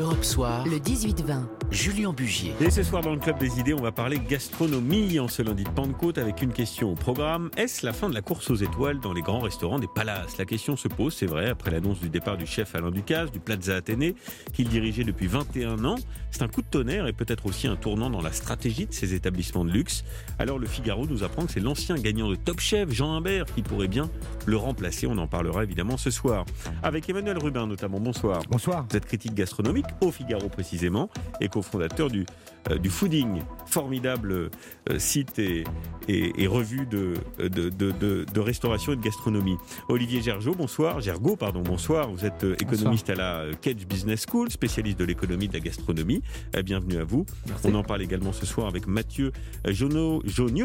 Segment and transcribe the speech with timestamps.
[0.00, 1.42] Europe Soir, le 18-20.
[1.70, 2.52] Julien Bugier.
[2.60, 5.62] Et ce soir dans le Club des Idées, on va parler gastronomie en ce lundi
[5.62, 7.50] de Pentecôte avec une question au programme.
[7.56, 10.38] Est-ce la fin de la course aux étoiles dans les grands restaurants des palaces?
[10.38, 13.40] La question se pose, c'est vrai, après l'annonce du départ du chef Alain Ducasse du
[13.40, 14.16] Plaza Athénée,
[14.52, 15.96] qu'il dirigeait depuis 21 ans.
[16.30, 19.14] C'est un coup de tonnerre et peut-être aussi un tournant dans la stratégie de ces
[19.14, 20.04] établissements de luxe.
[20.38, 23.62] Alors le Figaro nous apprend que c'est l'ancien gagnant de Top Chef, Jean Imbert, qui
[23.62, 24.08] pourrait bien
[24.46, 25.06] le remplacer.
[25.06, 26.46] On en parlera évidemment ce soir.
[26.82, 28.00] Avec Emmanuel Rubin notamment.
[28.00, 28.42] Bonsoir.
[28.50, 28.86] Bonsoir.
[28.90, 31.08] Vous êtes critique gastronomique au Figaro précisément
[31.40, 32.26] et cofondateur du,
[32.70, 35.64] euh, du Fooding, formidable euh, site et,
[36.08, 39.56] et, revue de, de, de, restauration et de gastronomie.
[39.88, 40.98] Olivier Gergeau, bonsoir.
[41.38, 42.10] Pardon, bonsoir.
[42.10, 46.22] Vous êtes euh, économiste à la Cage Business School, spécialiste de l'économie de la gastronomie.
[46.64, 47.24] bienvenue à vous.
[47.64, 49.32] On en parle également ce soir avec Mathieu
[49.66, 50.22] Jonio,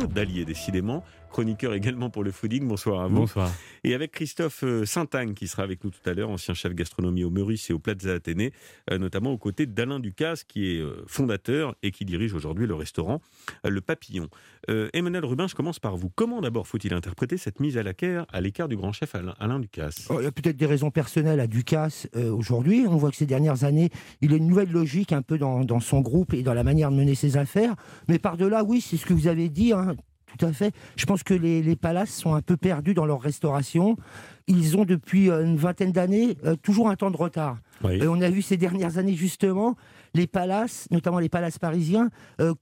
[0.08, 1.04] d'Allier, décidément,
[1.36, 2.66] chroniqueur également pour le fooding.
[2.66, 3.16] Bonsoir à vous.
[3.16, 3.52] Bonsoir.
[3.84, 7.30] Et avec Christophe Saint-Agne qui sera avec nous tout à l'heure, ancien chef gastronomie au
[7.30, 8.54] Meurice et au Plaza Athénée,
[8.90, 13.22] notamment aux côtés d'Alain Ducasse qui est fondateur et qui dirige aujourd'hui le restaurant
[13.66, 14.30] Le Papillon.
[14.70, 16.10] Euh, Emmanuel Rubin, je commence par vous.
[16.10, 17.84] Comment d'abord faut-il interpréter cette mise à
[18.42, 20.08] l'écart du grand chef Alain, Ducasse?
[20.10, 22.86] Oh, Il y a peut-être des raisons personnelles à Ducasse euh, aujourd'hui.
[22.88, 23.90] On voit que ces dernières années,
[24.22, 26.96] il a une nouvelle logique un peu dans, son groupe et dans la manière de
[26.96, 27.76] mener ses affaires.
[28.08, 29.74] Mais par-delà, oui, c'est ce que vous avez dit.
[29.74, 29.96] Hein,
[30.38, 30.74] tout à fait.
[30.96, 33.98] Je pense que les, palaces sont un peu perdus dans leur restauration.
[34.48, 37.58] Ils ont depuis euh, une vingtaine d'années toujours un temps de retard.
[37.90, 39.76] Et on a vu ces dernières années justement
[40.14, 42.10] les palaces, notamment les palaces parisiens,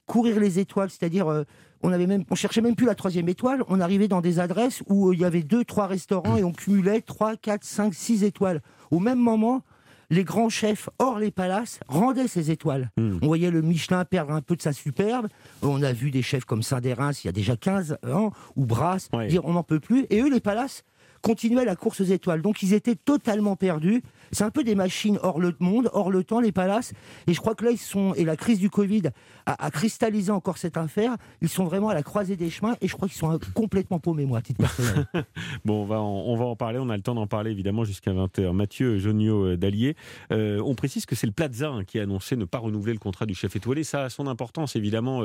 [0.08, 1.46] courir les étoiles, c'est-à-dire
[1.84, 3.64] on avait même, on cherchait même plus la troisième étoile.
[3.68, 6.54] On arrivait dans des adresses où euh, il y avait deux, trois restaurants et on
[6.54, 8.62] cumulait trois, quatre, cinq, six étoiles.
[8.90, 9.62] Au même moment,
[10.10, 12.90] les grands chefs hors les palaces rendaient ces étoiles.
[12.98, 13.18] Hmm.
[13.22, 15.28] On voyait le Michelin perdre un peu de sa superbe.
[15.62, 19.10] On a vu des chefs comme Saint-Dérins il y a déjà 15 ans, ou Brasse,
[19.30, 20.06] dire on n'en peut plus.
[20.10, 20.84] Et eux, les palaces,
[21.24, 22.42] continuaient la course aux étoiles.
[22.42, 24.04] Donc ils étaient totalement perdus.
[24.32, 26.94] C'est un peu des machines hors le monde, hors le temps, les palaces.
[27.28, 29.04] Et je crois que là, ils sont, et la crise du Covid
[29.46, 31.16] a, cristallisé encore cette affaire.
[31.42, 34.26] Ils sont vraiment à la croisée des chemins et je crois qu'ils sont complètement paumés,
[34.26, 35.06] moi, à titre personnel.
[35.66, 36.80] bon, on va, en, on va en parler.
[36.80, 38.52] On a le temps d'en parler, évidemment, jusqu'à 20h.
[38.52, 39.96] Mathieu Jonio euh, d'Allier.
[40.32, 43.00] Euh, on précise que c'est le Plaza hein, qui a annoncé ne pas renouveler le
[43.00, 43.84] contrat du chef étoilé.
[43.84, 45.24] Ça a son importance, évidemment,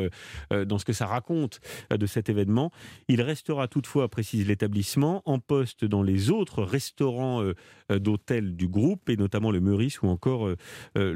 [0.52, 1.60] euh, dans ce que ça raconte
[1.90, 2.70] de cet événement.
[3.08, 7.42] Il restera toutefois, précise l'établissement, en poste dans les autres restaurants
[7.90, 10.56] d'hôtels du groupe et notamment le Meurice ou encore euh,
[10.96, 11.12] euh,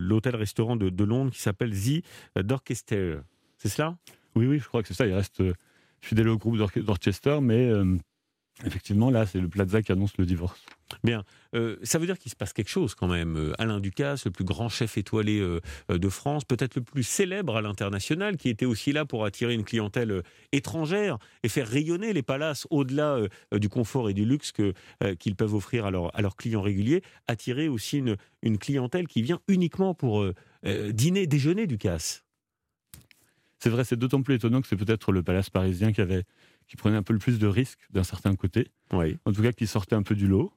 [0.00, 3.18] l'hôtel-restaurant de, Londres qui s'appelle The Dorchester.
[3.58, 3.96] C'est cela?
[4.34, 5.06] Oui, oui, je crois que c'est ça.
[5.06, 5.42] Il reste
[6.00, 7.96] fidèle au groupe d'Orchester, mais euh,
[8.64, 10.64] effectivement, là, c'est le Plaza qui annonce le divorce.
[11.04, 11.24] Bien.
[11.54, 13.36] Euh, ça veut dire qu'il se passe quelque chose quand même.
[13.36, 17.56] Euh, Alain Ducasse, le plus grand chef étoilé euh, de France, peut-être le plus célèbre
[17.56, 22.22] à l'international, qui était aussi là pour attirer une clientèle étrangère et faire rayonner les
[22.22, 23.18] palaces au-delà
[23.52, 24.72] du confort et du luxe que,
[25.18, 29.40] qu'ils peuvent offrir à, à, leurs clients réguliers, attirer aussi une, une clientèle qui vient
[29.48, 30.24] uniquement pour
[30.64, 32.24] dîner, déjeuner Ducasse.
[33.58, 36.24] C'est vrai, c'est d'autant plus étonnant que c'est peut-être le palace parisien qui avait
[36.66, 38.68] qui prenait un peu le plus de risques d'un certain côté.
[38.92, 39.18] Oui.
[39.24, 40.52] En tout cas, qui sortait un peu du lot.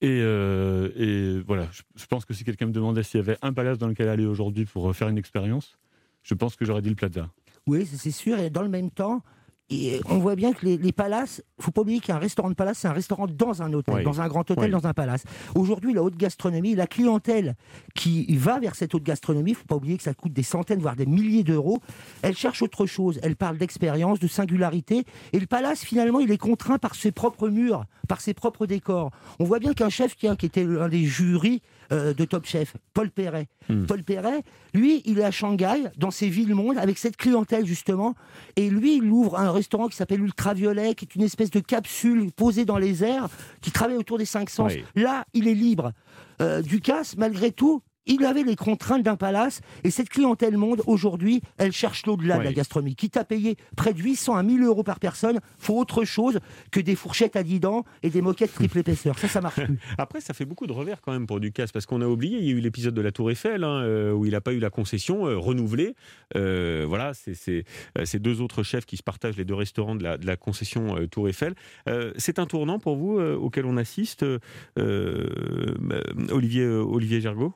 [0.00, 3.52] Et, euh, et voilà, je, pense que si quelqu'un me demandait s'il y avait un
[3.52, 5.76] palace dans lequel aller aujourd'hui pour faire une expérience,
[6.22, 7.28] je pense que j'aurais dit le Plaza.
[7.66, 8.38] Oui, c'est sûr.
[8.38, 9.22] Et dans le même temps,
[9.70, 12.78] et on voit bien que les, les palaces, faut pas oublier qu'un restaurant de palace,
[12.78, 15.24] c'est un restaurant dans un hôtel, dans un grand hôtel, dans un palace.
[15.54, 17.54] Aujourd'hui, la haute gastronomie, la clientèle
[17.94, 20.96] qui va vers cette haute gastronomie, faut pas oublier que ça coûte des centaines, voire
[20.96, 21.80] des milliers d'euros.
[22.22, 23.20] Elle cherche autre chose.
[23.22, 25.04] Elle parle d'expérience, de singularité.
[25.32, 29.10] Et le palace, finalement, il est contraint par ses propres murs, par ses propres décors.
[29.38, 31.60] On voit bien qu'un chef qui, qui était l'un des jurys
[31.92, 33.48] euh, de Top Chef, Paul Perret.
[33.68, 33.86] Hmm.
[33.86, 34.42] Paul Perret,
[34.74, 38.14] lui, il est à Shanghai, dans ses villes-mondes, avec cette clientèle justement,
[38.56, 42.30] et lui, il ouvre un restaurant qui s'appelle Ultraviolet, qui est une espèce de capsule
[42.32, 43.28] posée dans les airs,
[43.60, 44.72] qui travaille autour des cinq sens.
[44.94, 45.92] Là, il est libre.
[46.40, 51.42] Euh, Ducasse, malgré tout, il avait les contraintes d'un palace et cette clientèle monde aujourd'hui,
[51.58, 52.96] elle cherche l'au-delà de la gastronomie.
[52.96, 56.80] Quitte à payer près de 800 à 1000 euros par personne, faut autre chose que
[56.80, 59.18] des fourchettes à 10 dents et des moquettes triple épaisseur.
[59.18, 59.78] Ça, ça marche plus.
[59.98, 62.44] Après, ça fait beaucoup de revers quand même pour Ducasse parce qu'on a oublié, il
[62.44, 64.58] y a eu l'épisode de la Tour Eiffel hein, euh, où il n'a pas eu
[64.58, 65.94] la concession euh, renouvelée.
[66.36, 70.36] Euh, voilà, c'est ces deux autres chefs qui se partagent les deux restaurants de la,
[70.36, 71.54] concession Tour Eiffel.
[72.16, 74.24] c'est un tournant pour vous auquel on assiste,
[76.30, 77.54] Olivier, Olivier Gergaud?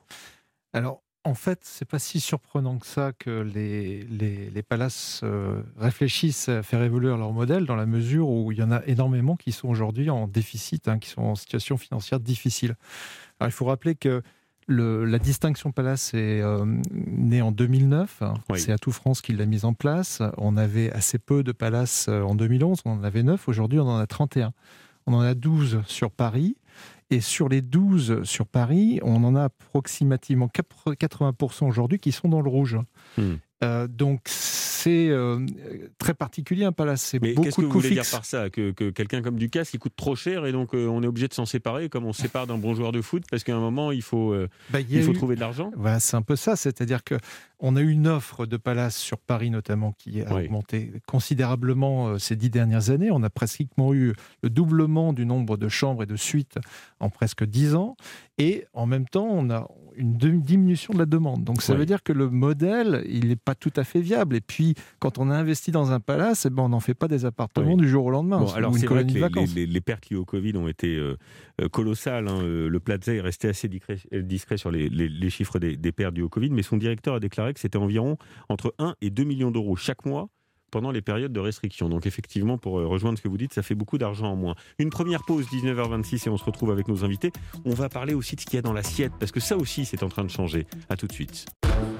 [0.73, 6.49] Alors, en fait, c'est pas si surprenant que ça que les, les, palaces euh, réfléchissent
[6.49, 9.53] à faire évoluer leur modèle dans la mesure où il y en a énormément qui
[9.53, 12.75] sont aujourd'hui en déficit, hein, qui sont en situation financière difficile.
[13.39, 14.21] Alors, il faut rappeler que
[14.67, 18.23] le, la distinction palace est euh, née en 2009.
[18.55, 20.21] C'est à tout France qui l'a mise en place.
[20.37, 22.81] On avait assez peu de palaces euh, en 2011.
[22.85, 23.47] On en avait 9.
[23.47, 24.53] Aujourd'hui, on en a 31.
[25.05, 26.57] On en a 12 sur Paris.
[27.13, 32.41] Et sur les 12 sur Paris, on en a approximativement 80% aujourd'hui qui sont dans
[32.41, 32.79] le rouge.
[33.19, 33.35] Hmm.
[33.63, 34.21] Euh, donc
[34.83, 35.45] c'est euh,
[35.97, 37.01] très particulier un palace.
[37.01, 39.93] C'est beaucoup qu'est-ce que vous voulez dire par ça Que, quelqu'un comme Ducasse, il coûte
[39.95, 42.47] trop cher et donc euh, on est obligé de s'en séparer comme on se sépare
[42.47, 44.35] d'un bon joueur de foot parce qu'à un moment il faut,
[44.71, 47.15] bah, il, faut trouver de l'argent voilà, C'est un peu ça, c'est-à-dire que
[47.59, 52.35] on a eu une offre de palace sur Paris notamment qui a augmenté considérablement ces
[52.35, 53.09] dix dernières années.
[53.09, 56.59] On a pratiquement eu le doublement du nombre de chambres et de suites
[56.99, 57.95] en presque dix ans.
[58.37, 61.43] Et en même temps, on a une diminution de la demande.
[61.43, 64.35] Donc ça veut dire que le modèle, il n'est pas tout à fait viable.
[64.35, 67.07] Et puis, quand on a investi dans un palace, eh ben, on n'en fait pas
[67.07, 68.43] des appartements du jour au lendemain.
[68.55, 71.17] alors c'est vrai que les, pertes liées au Covid ont été euh,
[71.61, 72.27] euh, colossales.
[72.27, 72.41] Hein.
[72.41, 76.29] Euh, le Plaza est resté assez discret, sur les, chiffres des, des pertes dues au
[76.29, 78.17] Covid, mais son directeur a déclaré que c'était environ
[78.49, 80.29] entre 1 et 2 millions d'euros chaque mois
[80.73, 81.87] pendant les périodes de restriction.
[81.87, 84.55] Donc effectivement, pour euh, rejoindre ce que vous dites, ça fait beaucoup d'argent en moins.
[84.79, 87.31] Une première pause, 19h26, et on se retrouve avec nos invités.
[87.63, 89.85] On va parler aussi de ce qu'il y a dans l'assiette, parce que ça aussi,
[89.85, 90.65] c'est en train de changer.
[90.89, 91.45] À tout de suite.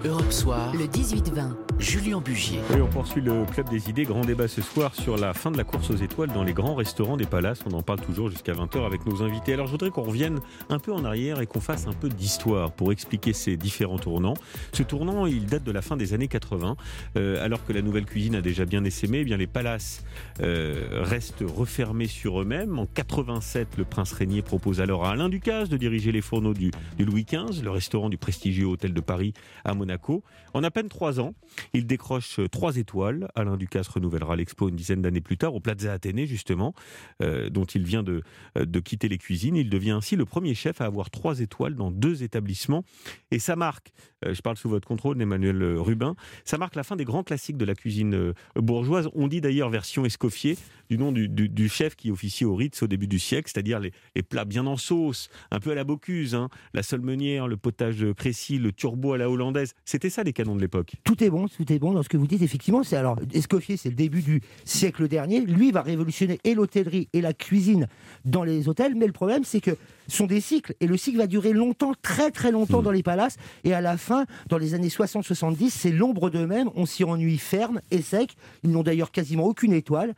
[0.06, 2.60] Europe Soir, le 18-20, Julien Bugier.
[2.75, 4.04] Et on poursuit le Club des idées.
[4.04, 6.75] Grand débat ce soir sur la fin de la course aux étoiles dans les grands
[6.75, 7.62] restaurants des palaces.
[7.66, 9.54] On en parle toujours jusqu'à 20h avec nos invités.
[9.54, 10.40] Alors je voudrais qu'on revienne
[10.70, 14.36] un peu en arrière et qu'on fasse un peu d'histoire pour expliquer ces différents tournants.
[14.74, 16.75] Ce tournant, il date de la fin des années 80,
[17.18, 20.04] euh, alors que la nouvelle cuisine a déjà bien essaimé, eh bien les palaces
[20.42, 22.80] euh, restent refermés sur eux-mêmes.
[22.80, 26.71] En 87, le prince régnier propose alors à Alain Ducasse de diriger les fourneaux du,
[27.00, 29.33] Louis XV, le restaurant du prestigieux hôtel de Paris
[29.65, 30.24] à Monaco.
[30.54, 31.33] En à peine trois ans,
[31.74, 33.27] il décroche trois étoiles.
[33.36, 36.74] Alain Ducasse renouvellera l'expo une dizaine d'années plus tard au Plaza Athénée, justement,
[37.21, 38.24] euh, dont il vient de,
[38.56, 39.56] de quitter les cuisines.
[39.56, 42.83] Il devient ainsi le premier chef à avoir trois étoiles dans deux établissements.
[43.31, 43.94] Et ça marque,
[44.25, 46.15] euh, je parle sous votre contrôle, Emmanuel Rubin,
[46.45, 49.10] ça marque la fin des grands classiques de la cuisine bourgeoise.
[49.14, 50.58] On dit d'ailleurs version Escoffier
[50.90, 53.92] du nom du, chef qui officie au Ritz au début du siècle, c'est-à-dire les,
[54.24, 56.50] plats bien en sauce, un peu à la Bocuse, hein.
[56.74, 59.74] la solmenière, le potage Crécy, le turbo à la hollandaise.
[59.86, 60.94] C'était ça les canons de l'époque.
[61.04, 62.42] Tout est bon, tout est bon dans ce que vous dites.
[62.42, 65.42] Effectivement, c'est alors Escoffier, c'est le début du siècle dernier.
[65.42, 67.88] Lui va révolutionner et l'hôtellerie et la cuisine
[68.26, 69.72] dans les hôtels, mais le problème c'est que
[70.08, 72.86] ce sont des cycles et le cycle va durer longtemps, très très longtemps hmm.
[72.86, 73.38] dans les palaces.
[73.64, 76.70] Et à la fin, dans les années 60-70, c'est l'ombre d'eux-mêmes.
[76.76, 78.36] On s'y ennuie ferme et sec.
[78.64, 80.14] Ils n'ont d'ailleurs quasiment aucune étoile.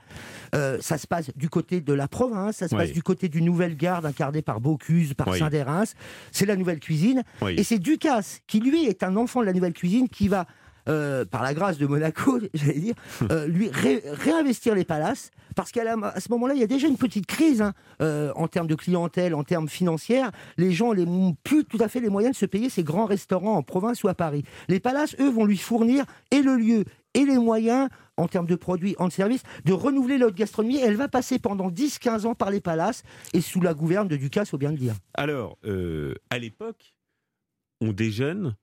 [0.53, 3.41] Euh, ça se passe du côté de la province, ça se passe du côté du
[3.41, 5.83] Nouvelle-Garde, incarné par Bocuse, par Saint-Dérins.
[6.31, 7.23] C'est la nouvelle cuisine.
[7.47, 10.45] Et c'est Ducasse, qui lui est un enfant de la nouvelle cuisine, qui va
[10.87, 12.95] euh, par la grâce de Monaco, j'allais dire,
[13.31, 17.25] euh, lui réinvestir les palaces, parce qu'à ce moment-là, il y a déjà une petite
[17.25, 17.73] crise hein,
[18.35, 20.23] en termes de clientèle, en termes financiers.
[20.57, 23.55] Les gens n'ont plus tout à fait les moyens de se payer ces grands restaurants
[23.55, 24.43] en province ou à Paris.
[24.67, 26.83] Les palaces, eux, vont lui fournir et le lieu
[27.15, 30.77] et les moyens en termes de produits, en services, de renouveler haute gastronomie.
[30.77, 33.03] Elle va passer pendant 10-15 ans par les palaces
[33.33, 34.95] et sous la gouverne de Ducasse, faut bien le dire.
[35.13, 36.95] Alors, euh, à l'époque,
[37.81, 38.55] on déjeune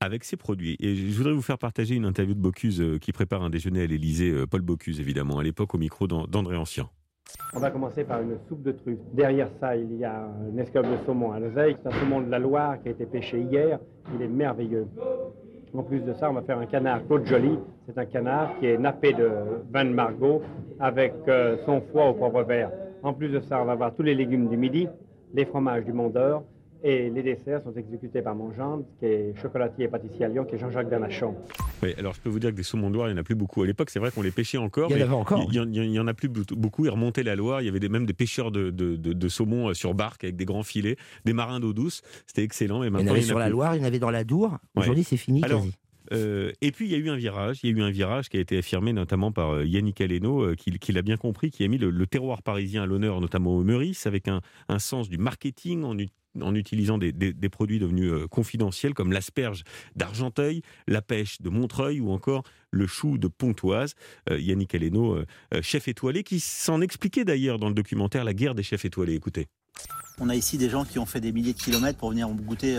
[0.00, 0.76] avec ces produits.
[0.80, 3.82] Et je voudrais vous faire partager une interview de Bocuse euh, qui prépare un déjeuner
[3.82, 6.88] à l'Elysée, euh, Paul Bocuse évidemment, à l'époque au micro d'André Ancien.
[7.52, 8.98] On va commencer par une soupe de truffes.
[9.12, 11.76] Derrière ça, il y a un escabeau de saumon à l'oseille.
[11.82, 13.78] C'est un saumon de la Loire qui a été pêché hier.
[14.14, 14.86] Il est merveilleux.
[15.74, 17.58] En plus de ça, on va faire un canard Claude Joly.
[17.86, 19.30] C'est un canard qui est nappé de
[19.70, 20.42] vin de Margot
[20.80, 22.70] avec euh, son foie au poivre vert.
[23.02, 24.88] En plus de ça, on va avoir tous les légumes du midi,
[25.34, 26.44] les fromages du Mont d'Or,
[26.82, 30.44] et les desserts sont exécutés par mon gendre, qui est chocolatier et pâtissier à Lyon,
[30.44, 31.34] qui est Jean-Jacques Bernachon.
[31.82, 33.24] Oui, alors je peux vous dire que des saumons de Loire, il n'y en a
[33.24, 33.62] plus beaucoup.
[33.62, 34.90] À l'époque, c'est vrai qu'on les pêchait encore.
[34.90, 35.48] Il y en avait encore.
[35.52, 36.84] Il n'y en, a plus beaucoup.
[36.84, 37.62] Ils remontaient la Loire.
[37.62, 40.44] Il y avait des, même des pêcheurs de, de, saumon euh, sur barque avec des
[40.44, 42.02] grands filets, des marins d'eau douce.
[42.26, 42.82] C'était excellent.
[42.84, 44.58] il y en avait sur la Loire, il y en avait dans la Dour.
[44.76, 45.40] Aujourd'hui, c'est fini.
[45.40, 45.72] quasi.
[46.10, 48.30] Euh, et puis il y a eu un virage, il y a eu un virage
[48.30, 51.68] qui a été affirmé notamment par euh, Yannick Aleno, qui, l'a bien compris, qui a
[51.68, 55.84] mis le, terroir parisien à l'honneur, notamment au Meurice, avec un, un, sens du marketing
[55.84, 55.98] en,
[56.42, 57.12] en utilisant des,
[57.48, 59.64] produits devenus euh, confidentiels comme l'asperge
[59.96, 63.94] d'Argenteuil, la pêche de Montreuil ou encore le chou de Pontoise.
[64.30, 65.24] Euh, Yannick Aleno, euh,
[65.62, 69.14] chef étoilé, qui s'en expliquait d'ailleurs dans le documentaire La guerre des chefs étoilés.
[69.14, 69.46] Écoutez.
[70.20, 72.76] On a ici des gens qui ont fait des milliers de kilomètres pour venir goûter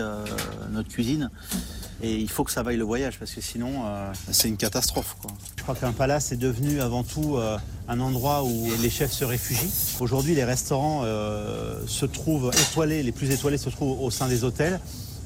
[0.72, 1.30] notre cuisine.
[2.02, 5.16] Et il faut que ça vaille le voyage parce que sinon, euh, c'est une catastrophe.
[5.58, 9.24] Je crois qu'un palace est devenu avant tout euh, un endroit où les chefs se
[9.24, 9.70] réfugient.
[10.00, 14.44] Aujourd'hui, les restaurants euh, se trouvent étoilés, les plus étoilés se trouvent au sein des
[14.44, 14.80] hôtels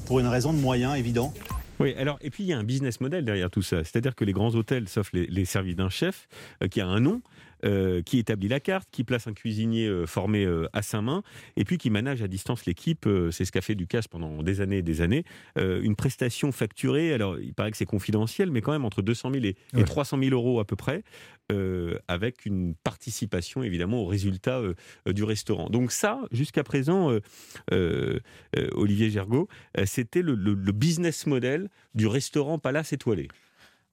[0.05, 1.33] pour une raison de moyens évident.
[1.79, 3.83] Oui, alors, et puis il y a un business model derrière tout ça.
[3.83, 6.27] C'est-à-dire que les grands hôtels, sauf les, les services d'un chef
[6.69, 7.21] qui a un nom,
[7.65, 11.23] euh, qui établit la carte, qui place un cuisinier euh, formé euh, à sa main,
[11.57, 13.07] et puis qui manage à distance l'équipe.
[13.31, 15.23] c'est ce qu'a fait Ducasse pendant des années et des années.
[15.57, 19.45] Une prestation facturée, alors il paraît que c'est confidentiel, mais quand même entre 200 000
[19.45, 19.83] et, et Ouais.
[19.83, 21.03] 300 000 euros à peu près,
[22.07, 24.61] avec une participation évidemment au résultat
[25.07, 25.69] du restaurant.
[25.69, 27.11] Donc ça, jusqu'à présent,
[28.73, 29.47] Olivier Gergaud,
[29.85, 33.27] c'était le, le- le business model du restaurant Palace étoilé.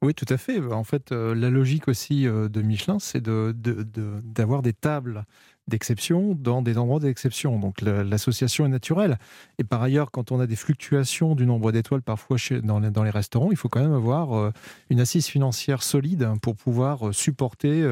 [0.03, 0.61] Oui, tout à fait.
[0.61, 5.25] En fait, euh, la logique aussi euh, de Michelin, c'est d'avoir des tables
[5.73, 7.59] d'exception dans des endroits d'exception.
[7.59, 9.19] Donc la- l'association est naturelle.
[9.59, 12.91] Et par ailleurs, quand on a des fluctuations du nombre d'étoiles parfois chez, dans, les,
[12.91, 14.51] dans les restaurants, il faut quand même avoir euh,
[14.91, 17.83] une assise financière solide pour pouvoir euh, supporter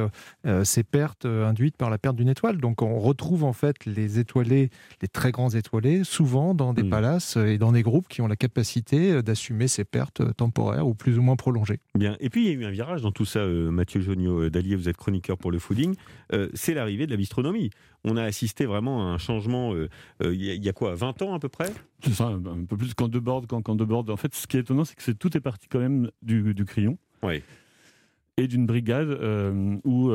[0.47, 2.59] euh, ces pertes induites par la perte d'une étoile.
[2.59, 4.71] Donc on retrouve en fait les étoilés,
[5.03, 6.91] les très grands étoilés, souvent dans des Mm.
[6.91, 11.19] palaces et dans des groupes qui ont la capacité d'assumer ces pertes temporaires ou plus
[11.19, 11.81] ou moins prolongées.
[11.99, 12.17] Bien.
[12.21, 14.89] Et puis il y a eu un virage dans tout ça, Mathieu Jonio d'Allier, vous
[14.89, 15.95] êtes chroniqueur pour le fooding.
[16.55, 17.70] C'est l'arrivée de la bistronomie.
[18.05, 19.89] On a assisté vraiment à un changement, euh,
[20.23, 21.71] euh, il y, a- il y a quoi, 20 ans à peu près?
[22.03, 23.47] C'est ça, un peu plus qu'en deux boards.
[23.49, 24.09] Quand, deux boards.
[24.09, 26.65] En fait, ce qui est étonnant, c'est que tout est parti quand même du, du
[26.65, 27.43] crayon Oui.
[28.39, 30.11] et d'une brigade euh, où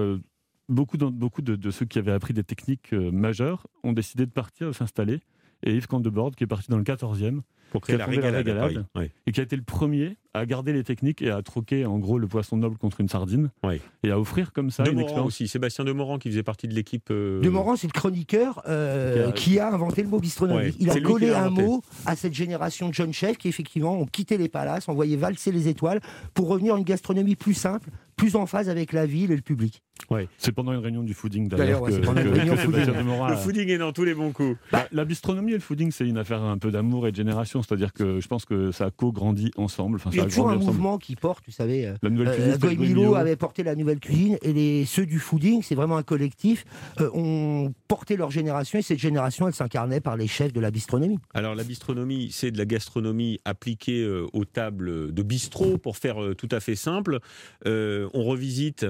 [0.68, 4.74] beaucoup, de, de ceux qui avaient appris des techniques majeures ont décidé de partir, de
[4.74, 5.20] s'installer.
[5.64, 7.42] Et Yves Candebord, qui est parti dans le 14e,
[7.72, 8.86] Pour créer la régalade,
[9.28, 12.20] et qui a été le premier à garder les techniques et à troquer en gros
[12.20, 13.80] le poisson noble contre une sardine Oui.
[14.04, 15.28] et à offrir comme ça De une Morand expérience.
[15.28, 17.08] aussi, Sébastien Demorand qui faisait partie de l'équipe.
[17.12, 20.60] euh, De Morand, c'est le chroniqueur euh, qui a inventé le mot bistronomie.
[20.60, 24.06] Ouais, il a collé un mot à cette génération de jeunes chefs qui, effectivement, ont
[24.06, 26.02] quitté les palaces, envoyé valser les étoiles
[26.34, 29.42] pour revenir à une gastronomie plus simple, plus en phase avec la ville et le
[29.42, 29.82] public.
[30.10, 30.28] Ouais.
[30.38, 31.92] C'est pendant une réunion du fooding D'ailleurs, ouais.
[31.92, 34.58] Demorand Le a- fooding est dans tous les bons coups.
[34.72, 37.55] Bah, la bistronomie et le fooding, c'est une affaire un peu d'amour et de génération.
[37.62, 39.96] C'est-à-dire que je pense que ça a co-grandi ensemble.
[39.98, 40.66] Enfin, Il y a a toujours un ensemble.
[40.66, 41.88] mouvement qui porte, vous savez.
[41.88, 44.86] euh, La nouvelle cuisine, Euh, Goy Goy Milo avait porté la nouvelle cuisine et les,
[44.86, 46.66] ceux du fooding, c'est vraiment un collectif,
[47.02, 50.72] euh, ont porté leur génération et cette génération, elle s'incarnait par les chefs de la
[50.72, 51.18] bistronomie.
[51.34, 56.22] Alors la bistronomie, c'est de la gastronomie appliquée euh, aux tables de bistrot, pour faire
[56.24, 57.20] euh, tout à fait simple.
[57.66, 58.86] Euh, on revisite,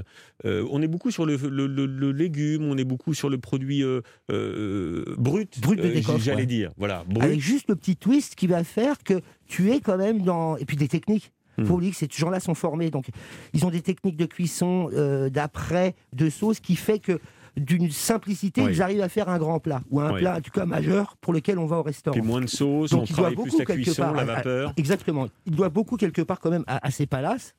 [0.46, 3.38] euh, on est beaucoup sur le, le- le- le légume, on est beaucoup sur le
[3.38, 6.46] produit euh, euh, brut, Brut de euh, décoffre, j'allais ouais.
[6.46, 6.72] dire.
[6.78, 7.24] Voilà, brut.
[7.24, 10.58] Avec juste le petit twist qui va faire que tu es quand même dans...
[10.58, 11.32] Et puis des techniques.
[11.58, 11.64] Hmm.
[11.66, 12.90] faut oublier que ces gens-là sont formés.
[12.92, 13.06] Donc,
[13.54, 17.20] ils ont des techniques de cuisson, euh, d'après, de sauce, qui fait que
[17.56, 18.72] d'une simplicité, Oui.
[18.74, 20.20] ils arrivent à faire un grand plat, ou un Oui.
[20.20, 22.14] plat, en tout cas, majeur, pour lequel on va au restaurant.
[22.20, 24.24] Puis moins de sauce, Donc, on travaille plus beaucoup la quelque cuisson, part la à-
[24.24, 24.74] à- vapeur.
[24.76, 25.28] Exactement.
[25.46, 27.56] Il doit beaucoup quelque part quand même à, à ces palaces.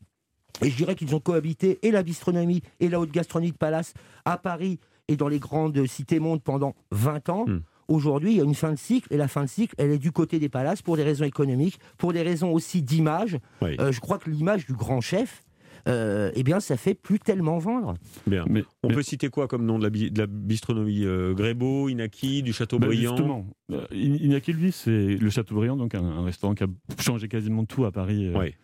[0.61, 3.95] Et je dirais qu'ils ont cohabité et la bistronomie et la haute gastronomie de palace
[4.27, 7.47] à Paris et dans les grandes cités mondes pendant 20 ans.
[7.47, 7.61] Hmm.
[7.89, 9.99] Aujourd'hui, il y a une fin de cycle et la fin de cycle, elle est
[9.99, 13.39] du côté des palaces pour des raisons économiques, pour des raisons aussi d'image.
[13.63, 13.77] Oui.
[13.81, 15.43] Euh, je crois que l'image du grand chef,
[15.89, 17.95] euh, eh bien, ça fait plus tellement vendre.
[18.27, 18.45] Bien.
[18.49, 21.33] Mais, On mais- peut citer quoi comme nom de la, bi- de la bistronomie euh,
[21.33, 23.17] Grébeau, Inaki, du Châteaubriand?
[23.17, 26.67] Justement, euh, In- Iñaki, lui, c'est le Châteaubriand, donc un, un restaurant qui a
[26.99, 28.27] changé quasiment tout à Paris.
[28.27, 28.55] euh, Ouais.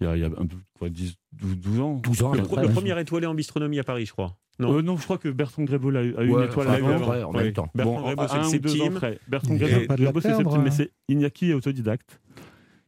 [0.00, 1.94] Il y a, il y a un peu quoi, 10, 12, 12 ans.
[2.02, 4.36] 12 ans, Le, le premier étoilé en bistronomie à Paris, je crois.
[4.58, 4.76] Non.
[4.78, 7.00] Euh, non, je crois que Bertrand Grébeau a, eu- Ouais, une étoile enfin, avant.
[7.00, 7.68] près, en même temps.
[7.74, 9.00] Bertrand Bon, Grébeau, c'est septime.
[9.28, 10.70] Bertrand Grébeau, c'est septime, mais hein.
[10.70, 12.20] c'est Iñaki est autodidacte.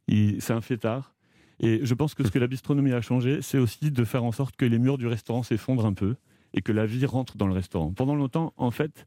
[0.09, 1.15] C'est un fêtard.
[1.59, 4.33] Et je pense que ce que la bistronomie a changé, c'est aussi de faire en
[4.33, 6.15] sorte que les murs du restaurant s'effondrent un peu
[6.55, 7.93] et que la vie rentre dans le restaurant.
[7.93, 9.05] Pendant longtemps, en fait,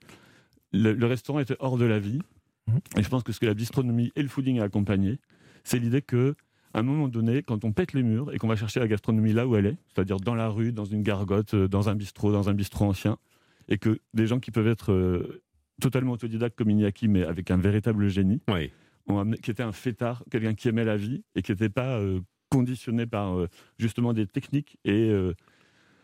[0.74, 2.20] le, le restaurant était hors de la vie.
[2.68, 2.80] Mhm.
[2.98, 5.20] Et je pense que ce que la bistronomie et le fooding a accompagné,
[5.64, 6.36] c'est l'idée que
[6.74, 9.34] à un moment donné, quand on pète les murs et qu'on va chercher la gastronomie
[9.34, 12.32] là où elle est, c'est-à-dire dans la rue, dans une gargote, euh, dans un bistrot,
[12.32, 13.18] dans un bistrot ancien,
[13.68, 15.42] et que des gens qui peuvent être euh,
[15.82, 18.72] totalement autodidactes comme Iñaki, mais avec un véritable génie, Ouais.
[19.08, 21.98] ont amené- qui était un fêtard, quelqu'un qui aimait la vie et qui n'était pas
[22.00, 23.48] euh, conditionné par euh,
[23.78, 25.12] justement des techniques et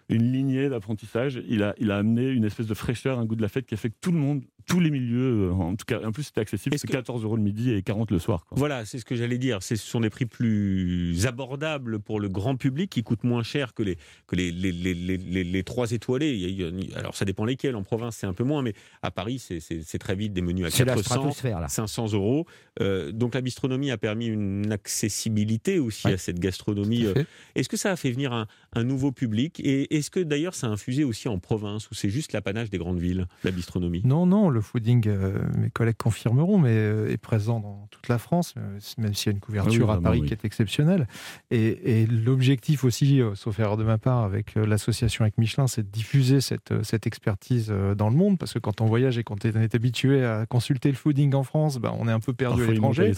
[0.10, 1.42] une lignée d'apprentissage.
[1.48, 3.74] Il a, il a amené une espèce de fraîcheur, un goût de la fête qui
[3.74, 6.24] a fait que tout le monde, tous les milieux, euh, en tout cas, en plus
[6.24, 8.46] c'était accessible, c'est que- 14 euros le midi et 40 le soir.
[8.48, 8.58] quoi.
[8.58, 9.62] Voilà, c'est ce que j'allais dire.
[9.62, 13.74] C'est- Ce sont des prix plus abordables pour le grand public qui coûtent moins cher
[13.74, 16.72] que les, que les, les, les, les- les- les trois étoilés.
[16.96, 17.76] Alors ça dépend lesquels.
[17.76, 20.70] En province, c'est un peu moins, mais à Paris, c'est- très vite des menus à
[20.72, 21.04] C'est la 400.
[21.16, 21.68] stratosphère, là.
[21.68, 22.46] 500 euros.
[22.82, 26.14] Euh, donc la bistronomie a permis une accessibilité aussi Ouais.
[26.14, 27.06] à cette gastronomie.
[27.06, 27.24] Euh.
[27.56, 29.60] Est-ce que ça a fait venir un, un nouveau public?
[29.60, 32.78] Et est-ce que d'ailleurs ça a infusé aussi en province, où c'est juste l'apanage des
[32.78, 34.02] grandes villes, la bistronomie?
[34.04, 35.06] Non, non, Le fooding,
[35.58, 36.74] mes collègues confirmeront, mais
[37.12, 38.56] est présent dans toute la France,
[38.98, 40.28] même s'il y a une couverture Ah oui, à Paris oui.
[40.28, 41.08] qui est exceptionnelle.
[41.52, 45.92] Et, et l'objectif aussi, sauf erreur de ma part, avec l'association avec Michelin, c'est de
[45.92, 49.50] diffuser cette, cette expertise dans le monde, parce que quand on voyage et quand on
[49.62, 52.68] est habitué à consulter le fooding en France, ben, on est un peu perdu à
[52.68, 53.12] l'étranger.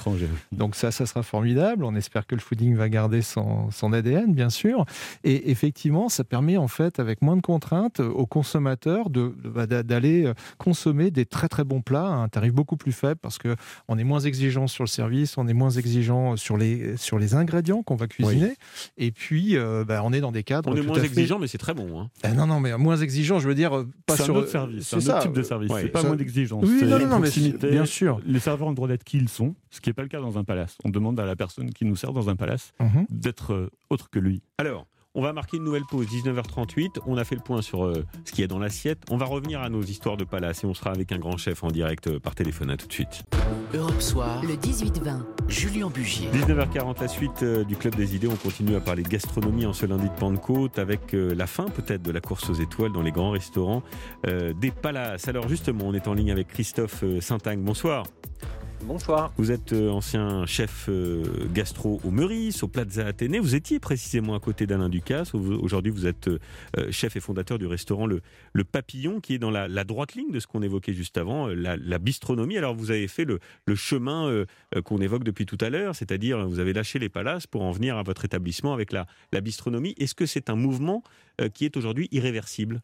[0.51, 1.83] Donc ça, ça sera formidable.
[1.83, 4.85] On espère que le fooding va garder son, son ADN, bien sûr.
[5.23, 9.67] Et effectivement, ça permet en fait, avec moins de contraintes, aux consommateurs de, de- bah,
[9.67, 13.37] d'a- d'aller consommer des très très bons plats à un tarif beaucoup plus faible parce
[13.37, 13.55] que
[13.87, 17.35] on est moins exigeant sur le service, on est moins exigeant sur les sur les
[17.35, 18.53] ingrédients qu'on va cuisiner.
[18.97, 21.39] Et puis, euh, bah, on est dans des cadres On est tout moins fait- exigeant,
[21.39, 21.99] mais c'est très bon.
[22.01, 22.09] hein.
[22.23, 24.49] Eh non, non, mais moins exigeant, je veux dire, euh, pas C'est sur un autre
[24.49, 25.27] service, c'est c'est un autre ça.
[25.27, 25.71] type de service.
[25.71, 25.81] ouais.
[25.83, 26.63] c'est pas Ça- moins d'exigence.
[26.65, 27.57] Oui, c'est non, une non, non, mais proximité.
[27.61, 28.19] c'est- bien sûr.
[28.25, 30.19] Les serveurs ont le droit d'être qui ils sont, ce qui n'est pas le cas
[30.21, 30.77] dans un palace.
[30.83, 33.05] On demande à la personne qui nous sert dans un palace Mhm.
[33.09, 34.41] d'être euh, autre que lui.
[34.57, 36.99] Alors, on va marquer une nouvelle pause, 19h38.
[37.07, 38.99] On a fait le point sur euh, ce qu'il y a dans l'assiette.
[39.09, 41.63] On va revenir à nos histoires de palace et on sera avec un grand chef
[41.63, 42.69] en direct euh, par téléphone.
[42.69, 43.23] À tout de suite.
[43.73, 46.29] Europe Soir, le 18-20, Julien Bugier.
[46.29, 48.27] 19h40, la suite euh, du Club des Idées.
[48.27, 51.65] On continue à parler de gastronomie en ce lundi de Pentecôte avec euh, la fin
[51.65, 53.81] peut-être de la course aux étoiles dans les grands restaurants
[54.27, 55.27] euh, des palaces.
[55.27, 57.61] Alors justement, on est en ligne avec Christophe euh, Saint-Agne.
[57.61, 58.05] Bonsoir.
[58.83, 59.33] Bonsoir.
[59.37, 63.39] Vous êtes euh, ancien chef euh, gastro au Meurice, au Plaza Athénée.
[63.39, 65.33] Vous étiez précisément à côté d'Alain Ducasse.
[65.33, 66.39] Au- Aujourd'hui, vous êtes euh,
[66.91, 68.21] chef et fondateur du restaurant Le,
[68.63, 72.57] Papillon, qui est dans la, droite ligne de ce qu'on évoquait juste avant, la, bistronomie.
[72.57, 73.39] Alors, vous avez fait le,
[73.75, 74.45] chemin
[74.85, 77.97] qu'on évoque depuis tout à l'heure, c'est-à-dire vous avez lâché les palaces pour en venir
[77.97, 79.95] à votre établissement avec la, la bistronomie.
[79.97, 81.03] Est-ce que c'est un mouvement
[81.53, 82.81] qui est aujourd'hui irréversible?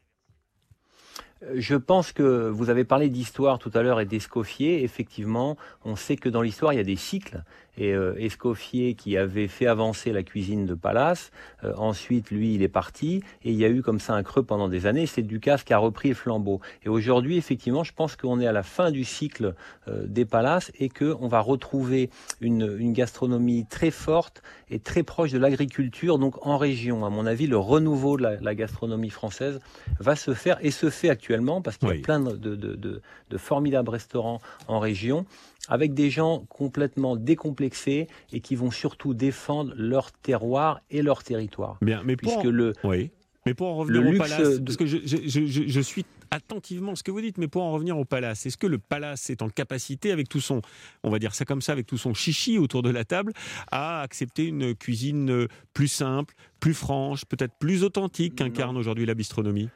[1.55, 4.83] Je pense que vous avez parlé d'histoire tout à l'heure et d'Escoffier.
[4.83, 7.43] Effectivement, on sait que dans l'histoire, il y a des cycles.
[7.75, 11.31] Et euh, Escoffier, qui avait fait avancer la cuisine de Palace,
[11.63, 13.23] euh, ensuite, lui, il est parti.
[13.43, 15.07] Et il y a eu comme ça un creux pendant des années.
[15.07, 16.61] C'est Ducasse qui a repris le flambeau.
[16.85, 19.55] Et aujourd'hui, effectivement, je pense qu'on est à la fin du cycle
[19.87, 25.39] euh, des Palaces et qu'on va retrouver une, gastronomie très forte et très proche de
[25.39, 27.05] l'agriculture, donc en région.
[27.05, 29.59] À mon avis, le renouveau de la gastronomie française
[29.99, 33.01] va se faire et se fait actuellement parce qu'il y a plein de, de- de-
[33.29, 35.25] de formidables restaurants en région
[35.69, 41.77] avec des gens complètement décomplexés et qui vont surtout défendre leur terroir et leur territoire.
[41.81, 43.11] Bien, mais pour Puisque le, Oui.
[43.45, 45.79] Mais pour en revenir Le au palace, de- parce que je, je- je- je- je
[45.81, 48.77] suis attentivement ce que vous dites, mais pour en revenir au palace, est-ce que le
[48.77, 50.61] palace est en capacité, avec tout son,
[51.03, 53.33] on va dire ça comme ça, avec tout son chichi autour de la table,
[53.69, 59.69] à accepter une cuisine plus simple, plus franche, peut-être plus authentique qu'incarne aujourd'hui la bistronomie?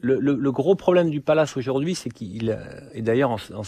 [0.00, 3.62] Le, le- le gros problème du palace aujourd'hui, c'est qu'il, euh, et d'ailleurs en, en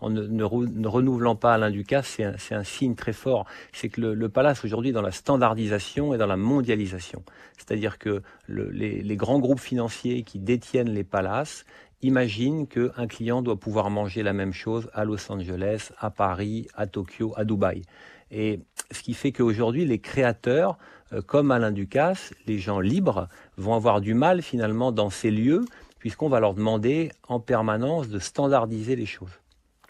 [0.00, 3.44] en ne, ne re- ne renouvelant pas Alain Ducasse, c'est un, un signe très fort,
[3.72, 7.22] c'est que le, le palace aujourd'hui dans la standardisation et dans la mondialisation.
[7.58, 11.64] C'est-à-dire que le- les, les grands groupes financiers qui détiennent les palaces
[12.02, 16.86] imaginent qu'un client doit pouvoir manger la même chose à Los Angeles, à Paris, à
[16.86, 17.82] Tokyo, à Dubaï.
[18.30, 18.60] Et
[18.90, 20.78] ce qui fait qu'aujourd'hui, les créateurs,
[21.26, 25.64] comme Alain Ducasse, les gens libres, vont avoir du mal finalement dans ces lieux,
[25.98, 29.32] puisqu'on va leur demander en permanence de standardiser les choses.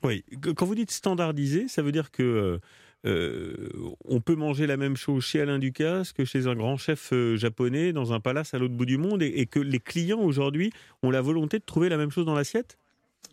[0.02, 0.24] Oui.
[0.56, 2.58] Quand vous dites standardisé, ça veut dire que euh,
[3.06, 3.70] euh,
[4.04, 7.36] on peut manger la même chose chez Alain Ducasse que chez un grand chef euh,
[7.36, 10.70] japonais dans un palace à l'autre bout du monde, et, et que les clients aujourd'hui
[11.02, 12.78] ont la volonté de trouver la même chose dans l'assiette?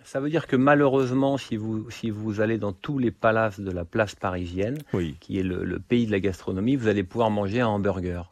[0.04, 3.72] Ça veut dire que malheureusement, si vous, si vous allez dans tous les palaces de
[3.72, 5.16] la place parisienne, Oui.
[5.20, 8.32] qui est le, le pays de la gastronomie, vous allez pouvoir manger un hamburger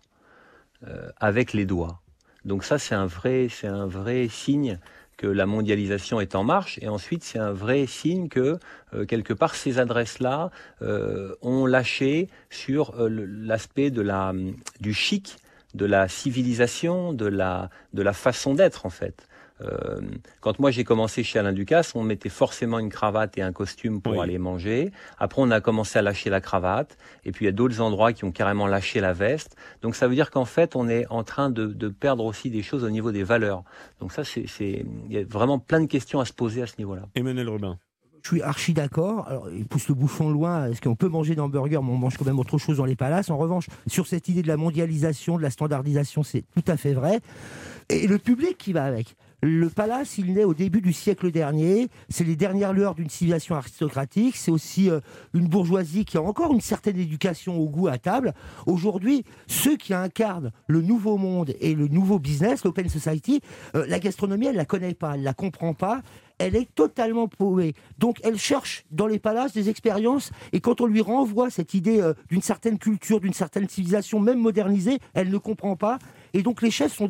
[0.87, 2.01] euh, avec les doigts.
[2.43, 4.79] Donc ça, c'est un vrai, c'est un vrai signe
[5.17, 6.79] que la mondialisation est en marche.
[6.81, 8.57] Et ensuite, c'est un vrai signe que
[8.93, 10.49] euh, quelque part ces adresses-là
[10.81, 14.33] euh, ont lâché sur euh, l'aspect de la
[14.79, 15.37] du chic,
[15.75, 19.27] de la civilisation, de la de la façon d'être en fait.
[19.61, 20.01] Euh,
[20.39, 24.01] quand moi j'ai commencé chez Alain Ducasse, on mettait forcément une cravate et un costume
[24.01, 24.19] pour Oui.
[24.19, 24.91] aller manger.
[25.19, 26.97] Après, on a commencé à lâcher la cravate.
[27.25, 29.55] Et puis, il y a d'autres endroits qui ont carrément lâché la veste.
[29.81, 32.63] Donc, ça veut dire qu'en fait, on est en train de, de perdre aussi des
[32.63, 33.63] choses au niveau des valeurs.
[33.99, 36.73] Donc, ça, c'est, il y a vraiment plein de questions à se poser à ce
[36.77, 37.03] niveau-là.
[37.15, 37.77] Emmanuel Rubin.
[38.23, 39.27] Je suis archi d'accord.
[39.27, 40.67] Alors, il pousse le bouchon loin.
[40.69, 42.95] Est-ce qu'on peut manger des hamburgers, mais on mange quand même autre chose dans les
[42.95, 46.77] palaces En revanche, sur cette idée de la mondialisation, de la standardisation, c'est tout à
[46.77, 47.19] fait vrai.
[47.89, 49.15] Et le public qui va avec?
[49.43, 51.87] Le palace, il naît au début du siècle dernier.
[52.09, 54.35] C'est les dernières lueurs d'une civilisation aristocratique.
[54.35, 54.99] C'est aussi euh,
[55.33, 58.35] une bourgeoisie qui a encore une certaine éducation au goût à table.
[58.67, 63.41] Aujourd'hui, ceux qui incarnent le nouveau monde et le nouveau business, l'open society,
[63.75, 66.03] euh, la gastronomie, elle la connaît pas, elle la comprend pas.
[66.37, 67.73] Elle est totalement paumée.
[67.97, 70.31] Donc, elle cherche dans les palaces des expériences.
[70.53, 74.39] Et quand on lui renvoie cette idée euh, d'une certaine culture, d'une certaine civilisation, même
[74.39, 75.97] modernisée, elle ne comprend pas.
[76.33, 77.09] Et donc, les chefs sont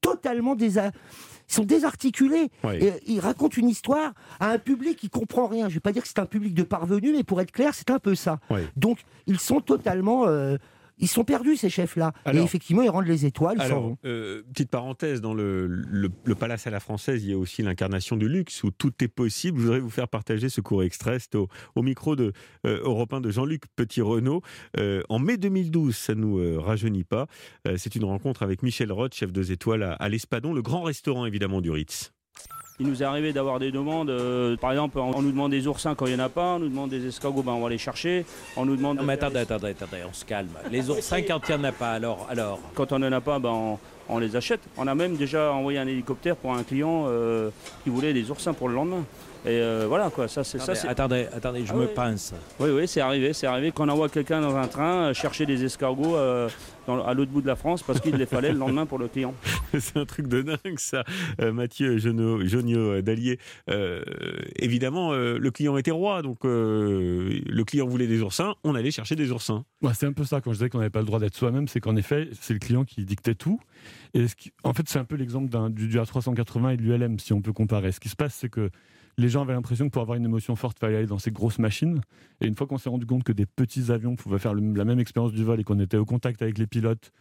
[0.00, 0.78] totalement des
[1.48, 2.50] Ils sont désarticulés.
[2.82, 5.68] Et ils racontent une histoire à un public qui comprend rien.
[5.68, 7.90] Je vais pas dire que c'est un public de parvenus, mais pour être clair, c'est
[7.90, 8.38] un peu ça.
[8.76, 10.26] Donc, ils sont totalement.
[10.26, 10.56] euh,
[10.98, 12.12] ils sont perdus, ces chefs-là.
[12.32, 16.66] Et effectivement, ils rendent les étoiles, Alors, euh, petite parenthèse, dans le, le- le palace
[16.66, 19.58] à la française, il y a aussi l'incarnation du luxe où tout est possible.
[19.58, 21.18] Je voudrais vous faire partager ce court extrait.
[21.34, 22.32] Au, au micro de
[22.66, 24.42] euh, Europe 1 de Jean-Luc Petit-Renaud.
[24.78, 27.26] Euh, en mai 2012, ça ne nous euh, rajeunit pas.
[27.66, 30.82] Euh, c'est une rencontre avec Michel Roth, chef deux étoiles à, à l'Espadon, le grand
[30.82, 32.12] restaurant évidemment du Ritz.
[32.80, 35.96] Il nous est arrivé d'avoir des demandes, euh, par exemple, on nous demande des oursins
[35.96, 37.78] quand il n'y en a pas, on nous demande des escargots, ben on va les
[37.78, 38.24] chercher,
[38.56, 38.98] on nous demande...
[38.98, 40.50] Non, mais attendez, attendez, attendez, on se calme.
[40.70, 43.40] Les oursins, quand il n'y en a pas, alors, alors Quand on n'en a pas,
[43.40, 44.60] ben on, on les achète.
[44.76, 47.50] On a même déjà envoyé un hélicoptère pour un client euh,
[47.82, 49.04] qui voulait des oursins pour le lendemain.
[49.46, 50.72] Et euh, voilà quoi, ça c'est ça.
[50.88, 51.92] attendez, attendez, je Ah me oui.
[51.94, 52.34] pince.
[52.58, 55.64] Oui, oui, c'est arrivé, c'est arrivé qu'on envoie quelqu'un dans un train euh, chercher des
[55.64, 56.48] escargots euh,
[56.88, 59.06] dans- à l'autre bout de la France parce qu'il les fallait le lendemain pour le
[59.08, 59.34] client.
[59.78, 61.04] C'est un truc de dingue, ça.
[61.40, 63.38] Euh, Mathieu Jonio, Dallier.
[63.70, 64.02] Euh,
[64.56, 68.90] évidemment, euh, le client était roi, donc euh, le client voulait des oursins, on allait
[68.90, 69.64] chercher des oursins.
[69.82, 71.68] Ouais, c'est un peu ça quand je disais qu'on n'avait pas le droit d'être soi-même,
[71.68, 73.60] c'est qu'en effet, c'est le client qui dictait tout.
[74.14, 77.18] Et ce qui- en fait, c'est un peu l'exemple du, du A380 et de l'ULM,
[77.18, 77.92] si on peut comparer.
[77.92, 78.70] Ce qui se passe, c'est que
[79.18, 81.30] les gens avaient l'impression que pour avoir une émotion forte, il fallait aller dans ces
[81.30, 82.00] grosses machines.
[82.40, 84.84] Et une fois qu'on s'est rendu compte que des petits avions pouvaient faire le- la
[84.86, 87.12] même expérience du vol et qu'on était au contact avec les pilotes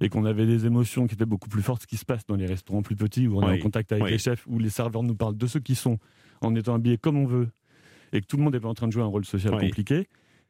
[0.00, 2.36] et qu'on avait des émotions qui étaient beaucoup plus fortes, ce qui se passe dans
[2.36, 4.10] les restaurants plus petits où on est en contact avec oui.
[4.12, 5.98] les chefs, où les serveurs nous parlent de ceux qui sont
[6.42, 7.48] en étant habillés comme on veut
[8.12, 9.60] et que tout le monde n'est pas en train de jouer un rôle social Oui.
[9.68, 10.06] compliqué,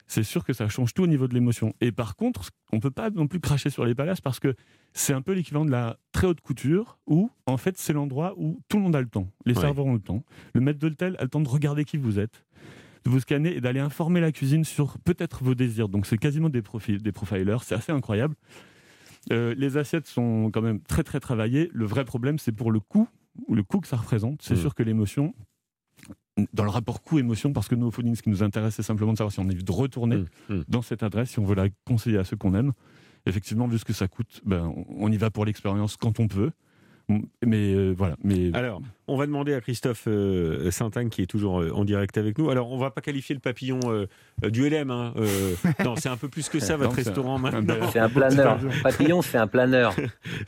[0.08, 1.72] c'est sûr que ça change tout au niveau de l'émotion.
[1.80, 4.54] Et par contre, on peut pas non plus cracher sur les palaces parce que
[4.98, 8.58] c'est un peu l'équivalent de la très haute couture où, en fait, c'est l'endroit où
[8.68, 9.28] tout le monde a le temps.
[9.44, 9.60] Les Ouais.
[9.60, 10.24] serveurs ont le temps.
[10.54, 12.44] Le maître d'hôtel a le temps de regarder qui vous êtes,
[13.04, 15.88] de vous scanner et d'aller informer la cuisine sur peut-être vos désirs.
[15.90, 17.58] Donc, c'est quasiment des, profils, des profilers.
[17.62, 18.34] C'est assez incroyable.
[19.32, 21.68] Euh, les assiettes sont quand même très, très travaillées.
[21.74, 23.06] Le vrai problème, c'est pour le coût,
[23.50, 24.40] le coût que ça représente.
[24.40, 24.58] C'est Mm.
[24.60, 25.34] sûr que l'émotion,
[26.54, 29.12] dans le rapport coût-émotion, parce que nous, au fooding, ce qui nous intéresse, c'est simplement
[29.12, 30.16] de savoir si on envie de retourner
[30.48, 30.64] Mm, mm.
[30.68, 32.72] dans cette adresse, si on veut la conseiller à ceux qu'on aime.
[33.26, 36.50] Effectivement, vu ce que ça coûte, ben, on- y va pour l'expérience quand on peut.
[37.44, 38.16] Mais euh, voilà.
[38.24, 42.18] Mais Alors, on va demander à Christophe euh, Saint-Agne, qui est toujours euh, en direct
[42.18, 42.50] avec nous.
[42.50, 43.78] Alors, on va pas qualifier le papillon
[44.42, 44.90] du LM.
[44.90, 47.62] hein, euh, non, c'est un peu plus que ça, votre restaurant un maintenant.
[47.62, 48.58] bel- C'est un planeur.
[48.82, 49.94] Papillon, c'est un planeur.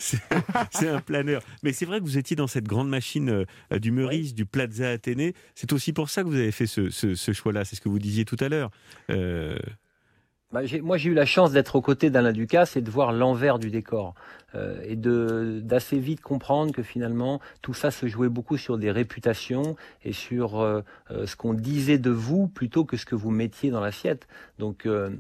[0.73, 1.43] C'est un planeur.
[1.63, 4.91] Mais c'est vrai que vous étiez dans cette grande machine euh, du Meurice, du Plaza
[4.91, 5.35] Athénée.
[5.55, 7.65] C'est aussi pour ça que vous avez fait ce, ce- ce choix-là.
[7.65, 8.71] C'est ce que vous disiez tout à l'heure.
[10.51, 13.59] Bah, moi, j'ai eu la chance d'être aux côtés d'Alain Ducasse et de voir l'envers
[13.59, 14.15] du décor.
[14.55, 18.91] Euh, et de d'assez vite comprendre que finalement, tout ça se jouait beaucoup sur des
[18.91, 20.81] réputations et sur euh,
[21.11, 24.27] euh, ce qu'on disait de vous plutôt que ce que vous mettiez dans l'assiette.
[24.59, 25.11] Donc, euh,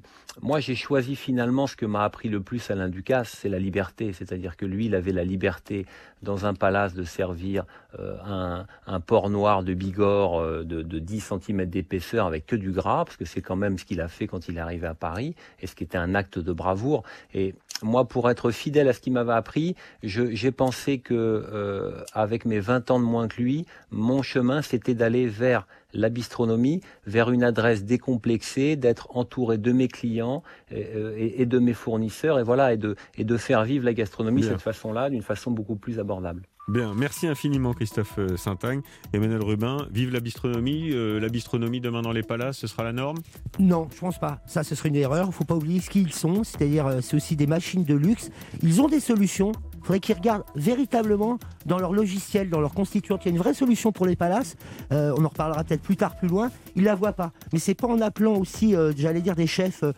[0.41, 4.15] moi, j'ai choisi finalement ce que m'a appris le plus Alain Ducasse, c'est la liberté.
[4.15, 5.85] C'est-à-dire que lui, il avait la liberté
[6.23, 7.65] dans un palace de servir
[7.99, 12.57] euh, un, un porc noir de Bigorre euh, de, de 10 cm d'épaisseur avec que
[12.57, 14.87] du gras, parce que c'est quand même ce qu'il a fait quand il est arrivé
[14.87, 17.03] à Paris, et ce qui était un acte de bravoure.
[17.35, 22.45] Et moi, pour être fidèle à ce qu'il m'avait appris, j'ai pensé que, euh, avec
[22.45, 27.31] mes 20 ans de moins que lui, mon chemin, c'était d'aller vers la bistronomie, vers
[27.31, 32.39] une adresse décomplexée, d'être entouré de mes clients et, euh, et- et de mes fournisseurs,
[32.39, 34.55] et voilà, et de, et de faire vivre la gastronomie de Bien.
[34.57, 36.43] cette façon-là, d'une façon beaucoup plus abordable.
[36.69, 38.83] bien, merci infiniment Christophe euh, Saint-Agne.
[39.15, 40.91] Emmanuel Rubin, vive la bistronomie.
[40.93, 43.17] Euh, la bistronomie demain dans les palaces, ce sera la norme?
[43.59, 44.43] Non, je pense pas.
[44.47, 45.29] Ça, ce serait une erreur.
[45.29, 46.45] Il faut pas oublier ce qu'ils sont.
[46.45, 48.31] C'est-à-dire, c'est aussi des machines de luxe.
[48.63, 49.53] Ils ont des solutions.
[49.81, 53.23] Il faudrait qu'ils regardent véritablement dans leur logiciel, dans leur constituante.
[53.25, 54.57] Il y a une vraie solution pour les palaces.
[54.93, 56.51] Euh, on en reparlera peut-être plus tard, plus loin.
[56.77, 57.33] Ils la voient pas.
[57.53, 59.83] Mais c'est pas en appelant aussi, euh, j'allais dire, des chefs.
[59.83, 59.93] euh,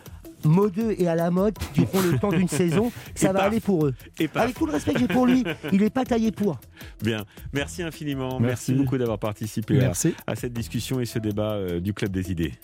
[0.44, 3.40] modeux et à la mode qui dureront le temps d'une saison, que ça Et va
[3.40, 3.48] paf.
[3.48, 3.94] aller pour eux.
[4.18, 4.28] Et.
[4.34, 6.58] Avec tout le respect que j'ai pour lui, il n'est pas taillé pour.
[7.02, 8.40] Bien, merci infiniment.
[8.40, 8.72] Merci, Merci.
[8.72, 12.54] beaucoup d'avoir participé à, cette discussion et ce débat euh, du Club des idées.